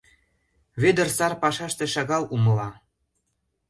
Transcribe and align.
Вӧдыр 0.81 1.07
сар 1.17 1.33
пашаште 1.41 1.85
шагал 1.93 2.23
умыла. 2.35 2.69